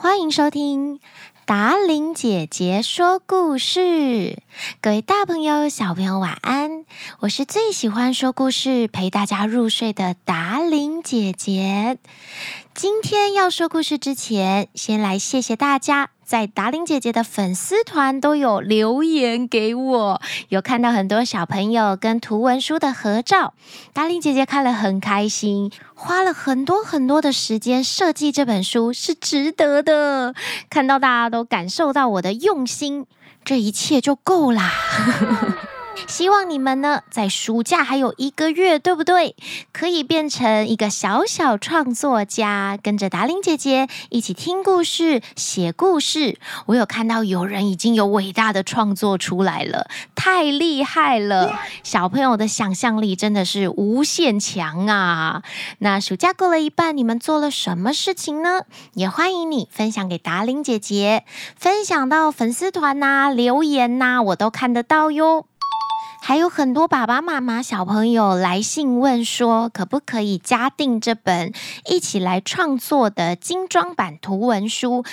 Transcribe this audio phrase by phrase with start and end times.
[0.00, 1.00] 欢迎收听
[1.44, 4.40] 达琳姐姐说故事，
[4.80, 6.84] 各位大朋友、小朋友晚安！
[7.18, 11.98] 我是最喜欢说故事、陪大家入睡的达琳姐姐。
[12.74, 16.10] 今天要说故事之前，先来谢谢大家。
[16.28, 20.20] 在达玲姐姐的粉丝团都有留言给我，
[20.50, 23.54] 有看到很多小朋友跟图文书的合照，
[23.94, 30.34] 达玲姐姐看了很开心，花了很多很多的时间设计这本书是值得的。
[30.68, 33.06] 看到大家都感受到我的用心，
[33.42, 34.70] 这一切就够啦。
[36.06, 39.34] 希望你们呢，在暑假还有一个月，对不对？
[39.72, 46.38] 可以变成一个小小创作家，跟着达玲姐姐一起听故事、写故事。
[46.66, 51.58] 我有看到有人已经有伟大的创作出来了，太厉害了！
[51.82, 55.42] 小朋友的想象力真的是无限强啊！
[55.78, 58.62] 那暑假过了一半，你们做了什么事情呢？
[58.94, 61.24] 也欢迎你分享给达玲姐姐，
[61.56, 65.46] 分享到粉丝团呐、留言呐，我都看得到哟。
[66.20, 71.52] 还有很多爸爸妈妈、小朋友来信问说，可不可以加订这本
[71.86, 75.04] 一起来创作的精装版图文书？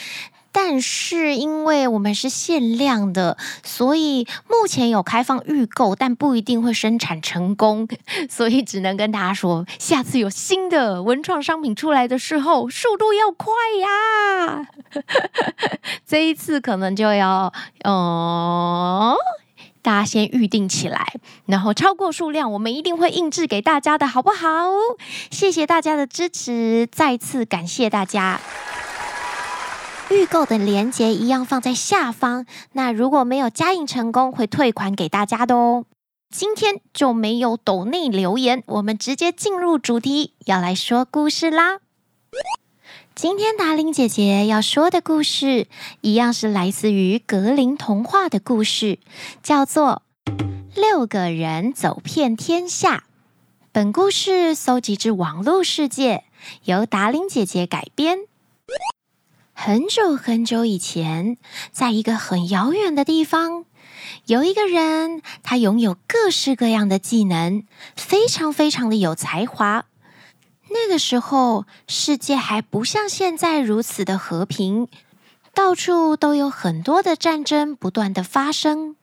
[0.52, 7.88] 但是因为我们是限量的，所以目前有开放预购，但不一定会生产成功，
[8.32, 14.68] 所以只能跟大家说，下次有新的文创商品出来的时候，速度要快呀！
[16.08, 17.52] 这一次可能就要，
[17.84, 18.65] 嗯。
[20.04, 21.14] 先预定起来，
[21.46, 24.72] 然后超过数量，我们一定会印制给大家的，好不好？
[25.30, 28.42] 谢谢大家的支持，再次感谢大家。
[30.10, 35.86] 预购的链接一样放在下方，那如果没有加印成功，会退款给大家的哦。
[36.30, 41.80] 今天就没有抖内留言，我们直接进入主题，要来说故事啦。
[43.16, 45.68] 今天达伶姐姐要说的故事，
[46.02, 49.00] 一样是来自于格林童话的故事，
[49.42, 50.02] 叫做
[50.76, 52.98] 《六个人走遍天下》。
[53.72, 56.26] 本故事搜集至网络世界，
[56.66, 58.18] 由达伶姐姐改编。
[59.54, 61.38] 很久很久以前，
[61.72, 63.64] 在一个很遥远的地方，
[64.26, 67.64] 有一个人，他拥有各式各样的技能，
[67.96, 69.86] 非常非常的有才华。
[70.76, 74.90] 那个时候，世界还不像现在如此的和平，
[75.54, 78.98] 到处都有很多的战争不断的发生。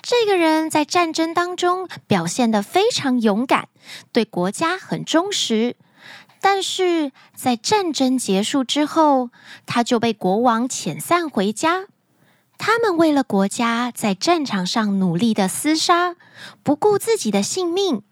[0.00, 3.68] 这个人在战争当中表现得非常勇敢，
[4.12, 5.74] 对国家很忠实。
[6.40, 9.30] 但是在战争结束之后，
[9.66, 11.86] 他就被国王遣散回家。
[12.58, 16.14] 他们为了国家在战场上努力的厮杀，
[16.62, 18.02] 不顾自己的性命。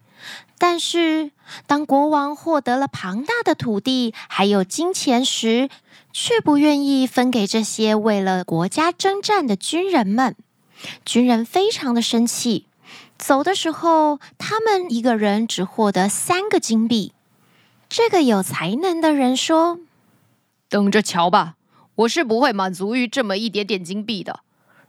[0.57, 1.31] 但是，
[1.67, 5.69] 当国王获得了庞大的土地还有金钱时，
[6.11, 10.35] 却不愿意分给这些为了国家征战的军人们。
[11.05, 12.67] 军人非常的生气，
[13.17, 17.13] 走的时候，他们一个人只获得三个金币。
[17.87, 19.79] 这个有才能的人说
[20.69, 21.55] ：“等着瞧吧，
[21.95, 24.41] 我是不会满足于这么一点点金币的。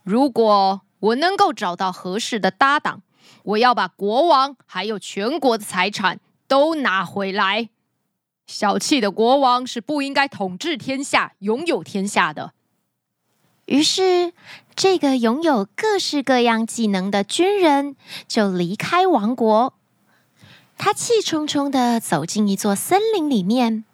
[0.03, 3.03] 如果我能够找到合适的搭档。”
[3.43, 7.69] 我要把国王还有全国的财产都拿回来。
[8.47, 12.53] 小气的国王是不应该统治天下、拥有天下的。
[13.65, 14.33] 于是，
[14.77, 17.97] 这个拥有各式各样技能的军人
[18.29, 19.75] 就离开王国。
[20.79, 23.85] 他气冲冲的走进一座森林里面，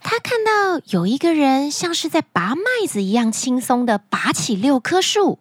[0.00, 5.40] 他看到有一个人像是在拔麦子一样轻松的拔起六棵树。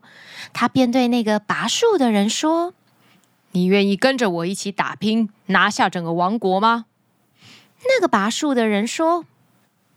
[0.51, 2.73] 他便对那个拔树的人说。
[3.51, 6.85] 你愿意跟着我一起打拼，拿下整个王国吗？
[7.83, 9.25] 那个拔树的人说：“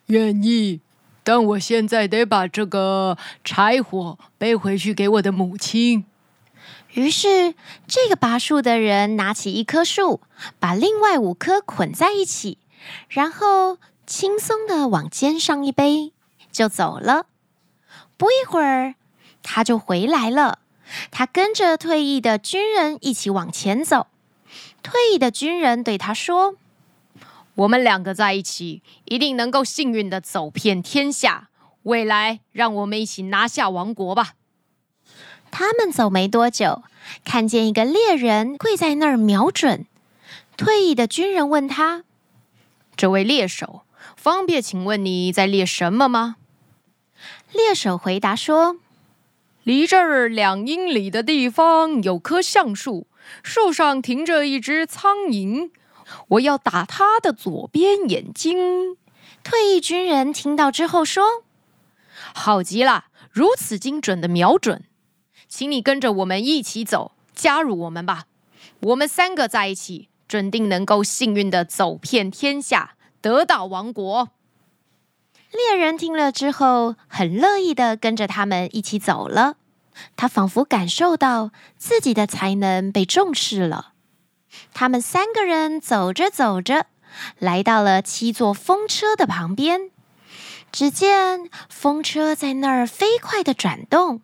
[0.07, 0.81] 愿意，
[1.23, 6.05] 但我现在得把这个柴火背回去给我的母亲。”
[6.95, 7.55] 于是，
[7.87, 10.21] 这个拔树的人拿起一棵树，
[10.59, 12.59] 把另外五棵捆在一起，
[13.09, 16.13] 然后轻松的往肩上一背，
[16.51, 17.27] 就走了。
[18.17, 18.95] 不一会儿，
[19.43, 20.59] 他就回来了。
[21.11, 24.07] 他跟着退役的军人一起往前走。
[24.83, 26.57] 退役的军人对他说
[27.55, 31.49] ：“我们两个在一起，一定能够幸运的走遍天下。
[31.85, 34.35] 未来，让我们一起拿下王国吧。”
[35.51, 36.83] 他们走没多久，
[37.25, 39.87] 看见一个猎人跪在那儿瞄准。
[40.57, 42.05] 退役的军人问他
[42.97, 43.83] ：“这位猎手，
[44.17, 46.37] 方便请问你在猎什么吗？”
[47.53, 48.77] 猎手回答说。
[49.65, 53.07] 离这儿两英里的地方有棵橡树，
[53.43, 55.71] 树上停着一只苍蝇，
[56.29, 58.97] 我要打它的左边眼睛。
[59.45, 61.45] 退役军人听到之后说
[62.35, 64.85] ：“好极了，如此精准的瞄准，
[65.49, 68.25] 请你跟着我们一起走，加入我们吧。
[68.81, 74.31] 我们三个在一起，准定能够幸运的走遍天下，得到王国。
[75.53, 79.57] 猎人听了之后，很乐意的跟着他们一起走了。
[80.17, 83.93] 他仿佛感受到自己的才能被重视了。
[84.73, 86.87] 他们三个人走着走着，
[87.39, 89.91] 来到了七座风车的旁边。
[90.73, 94.23] 只见风车在那儿飞快的转动，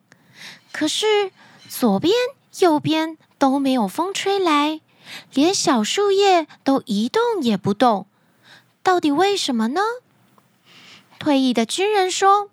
[0.73, 1.31] 可是
[1.69, 2.15] 左边、
[2.61, 4.81] 右边都没有风吹来，
[5.35, 8.07] 连小树叶都一动也不动。
[8.83, 9.83] 到底为什么呢？
[11.19, 12.51] 退役的军人说：“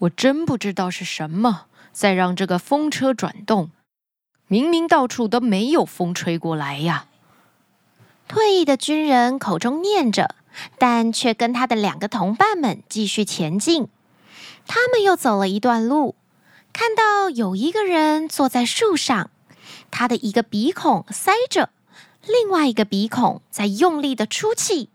[0.00, 3.70] 我真不知道是什么在让这个风车转动。
[4.48, 7.06] 明明到处都没有风吹过来呀。”
[8.26, 10.34] 退役的军人口中念着，
[10.78, 13.88] 但却跟他的两个同伴们继续前进。
[14.66, 16.14] 他们又走了一段路，
[16.72, 19.30] 看到有一个人坐在树上，
[19.90, 21.70] 他的一个鼻孔塞着，
[22.26, 24.90] 另外一个鼻孔在用力的出气。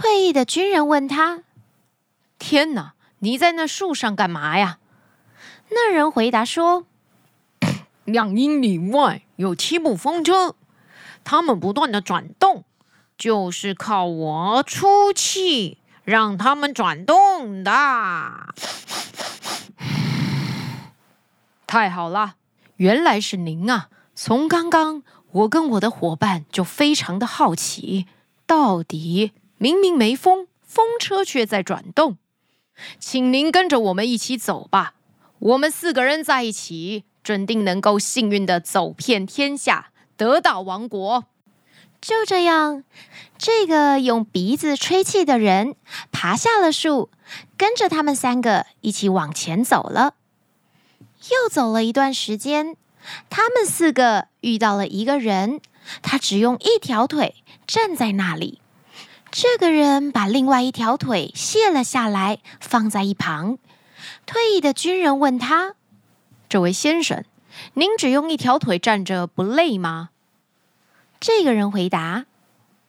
[0.00, 1.42] 退役的军人问他
[2.38, 4.78] ：“天哪，你在那树上干嘛呀？”
[5.70, 6.86] 那人回答说
[8.06, 10.54] ：“两英里外有七部风车，
[11.24, 12.62] 它们不断的转动，
[13.18, 17.70] 就是靠我出气让它们转动的。”
[21.66, 22.36] 太好了，
[22.76, 23.88] 原来是您啊！
[24.14, 25.02] 从刚刚
[25.32, 28.06] 我跟我的伙伴就非常的好奇，
[28.46, 29.32] 到底。
[29.58, 32.16] 明明没风，风车却在转动，
[32.98, 34.94] 请您跟着我们一起走吧。
[35.40, 41.24] 我们四个人在一起，准定能够幸运的走遍天下，得到王国。
[42.00, 42.84] 就这样，
[43.36, 45.74] 这个用鼻子吹气的人
[46.12, 47.10] 爬下了树，
[47.56, 50.14] 跟着他们三个一起往前走了。
[51.30, 52.76] 又走了一段时间，
[53.28, 55.60] 他们四个遇到了一个人，
[56.00, 57.34] 他只用一条腿
[57.66, 58.60] 站在那里。
[59.40, 63.58] 这个人把另外一条腿卸了下来，放在一旁。
[64.26, 65.76] 退役的军人问他
[66.50, 67.22] ：“这位先生，
[67.74, 70.08] 您只用一条腿站着不累吗？”
[71.20, 72.26] 这个人回答：“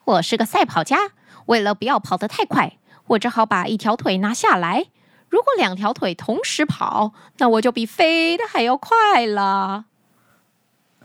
[0.05, 1.11] 我是个赛跑家，
[1.45, 2.79] 为了不要跑得太快，
[3.09, 4.87] 我只好把一条腿拿下来。
[5.29, 9.85] 如果两条腿同时跑，那我就比飞得还要快了。”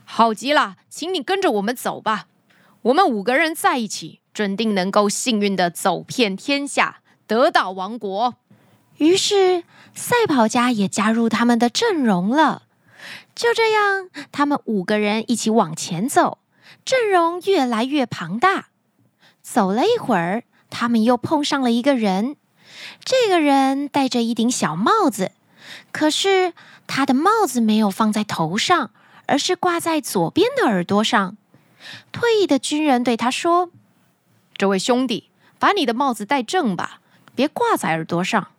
[0.07, 2.29] 好极了，请你跟着我们走吧。
[2.85, 4.21] 我们五个人在一起。
[4.35, 8.35] 准定能够幸运地走遍天下，得到王国。
[8.99, 9.63] 于是
[9.95, 12.65] 赛跑家也加入他们的阵容了。
[13.37, 16.39] 就这样，他们五个人一起往前走，
[16.85, 18.71] 阵容越来越庞大。
[19.41, 22.35] 走了一会儿，他们又碰上了一个人。
[23.05, 25.31] 这个人戴着一顶小帽子，
[25.93, 26.55] 可是
[26.89, 28.91] 他的帽子没有放在头上，
[29.27, 31.37] 而是挂在左边的耳朵上。
[32.13, 33.71] 退役的军人对他说。
[34.57, 37.01] 这位兄弟，把你的帽子戴正吧，
[37.35, 38.53] 别挂在耳朵上，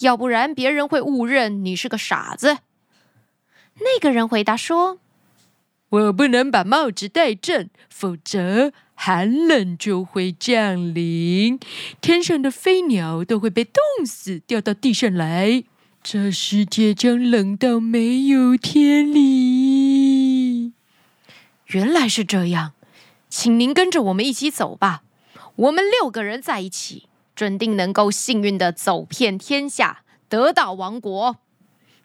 [0.00, 2.58] 要不然别人会误认你是个傻子。
[3.76, 4.98] 那个人回答说
[5.88, 11.58] ：“我不能把帽子戴正，否则寒冷就会降临，
[12.02, 15.64] 天上的飞鸟都会被冻死，掉到地上来，
[16.02, 19.41] 这世界将冷到没有天理。”
[21.72, 22.72] 原来是这样，
[23.30, 25.02] 请您跟着我们一起走吧。
[25.56, 31.36] 我们六个人在一起，准定能够幸运地走遍天下，得到王国。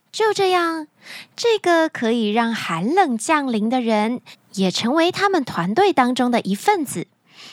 [0.09, 0.87] 就这样，
[1.35, 4.21] 这个可以让寒冷降临的人，
[4.53, 7.07] 也成为他们团队当中的一份子。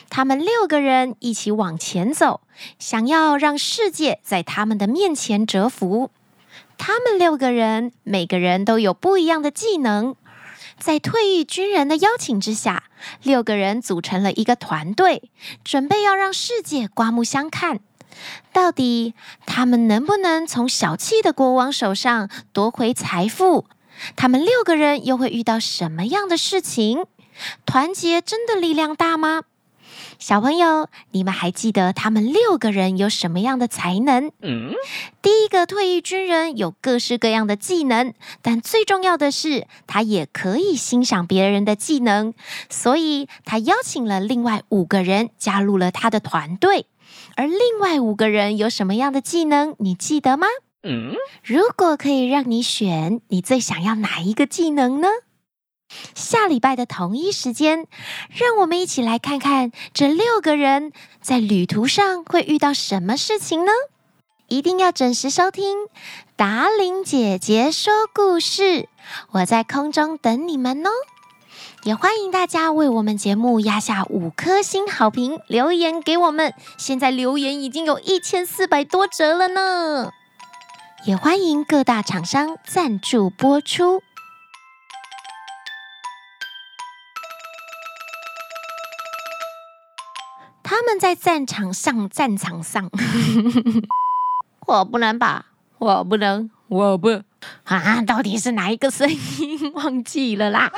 [0.09, 2.39] 他们六个人一起往前走，
[2.79, 6.11] 想要让世界在他们的面前折服。
[6.77, 10.15] 他们六个人，每个人都有不一样的技能。
[10.77, 12.83] 在退役军人的邀请之下，
[13.23, 15.29] 六个人组成了一个团队，
[15.63, 17.79] 准备要让世界刮目相看。
[18.53, 19.13] 到底
[19.45, 23.65] 他们能不能从小气的国王手上夺回财富？
[24.15, 27.05] 他们六个人又会遇到什么样的事情？
[27.65, 29.43] 团结真的力量大吗？
[30.19, 34.31] 小朋友，你们还记得他们六个人有什么样的才能？
[34.41, 34.73] 嗯，
[35.21, 42.33] 第一个退役军人有各式各样的技能，但最重要的是，他也可以欣赏别人的技能，
[42.69, 46.87] 所以他邀请了另外五个人加入了他的团队。
[47.35, 49.75] 而另外五个人有什么样的技能？
[49.79, 50.47] 你记得吗？
[50.83, 55.07] 嗯，如果可以让你选，你最想要哪一个技能呢？
[56.13, 57.87] 下礼拜的同一时间，
[58.29, 63.71] 让我们一起来看看这六个人在旅途上会遇到什么事情呢？
[64.47, 65.75] 一定要准时收听
[66.35, 68.87] 达伶姐姐说故事，
[69.31, 70.89] 我在空中等你们哦。
[71.83, 76.53] 也欢迎大家为我们节目压下五颗星好评，留言给我们。
[76.77, 80.11] 现在留言已经有一千四百多折了呢。
[81.05, 84.01] 也欢迎各大厂商赞助播出。
[90.77, 92.91] 他们在战场上，战场上。
[94.67, 95.45] 我不能吧？
[95.77, 97.21] 我不能，我不
[97.63, 98.01] 啊！
[98.05, 99.71] 到底是哪一个声音？
[99.73, 100.69] 忘记了啦。